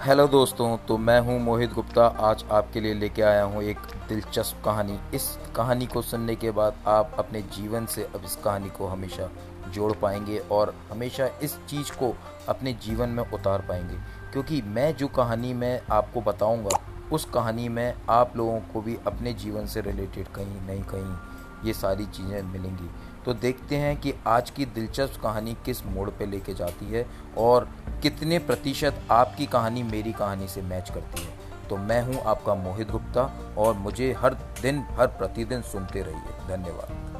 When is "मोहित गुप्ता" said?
1.40-2.04, 32.54-33.54